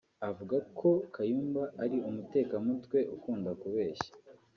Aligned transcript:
Avuga 0.29 0.57
ko 0.79 0.89
Kayumba 1.13 1.63
ari 1.83 1.97
umuteka 2.09 2.53
mutwe 2.65 2.99
ukunda 3.15 3.51
kubeshya 3.61 4.11